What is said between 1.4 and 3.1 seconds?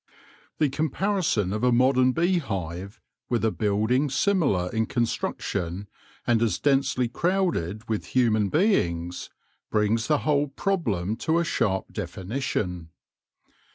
of a modern beehive